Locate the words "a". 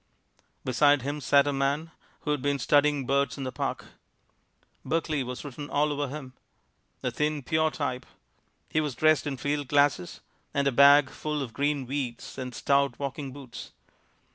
1.45-1.53, 7.03-7.11, 10.67-10.71